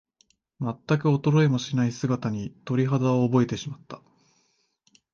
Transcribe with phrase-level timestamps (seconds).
[0.57, 4.01] まったく衰えもしない姿に、鳥肌を覚えてしまった。